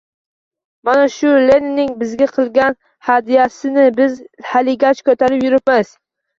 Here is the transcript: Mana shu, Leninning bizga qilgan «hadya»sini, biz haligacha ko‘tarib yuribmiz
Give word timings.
Mana 0.87 1.03
shu, 1.15 1.33
Leninning 1.51 1.91
bizga 1.99 2.29
qilgan 2.39 2.77
«hadya»sini, 3.11 3.87
biz 4.03 4.19
haligacha 4.51 5.11
ko‘tarib 5.13 5.49
yuribmiz 5.51 5.97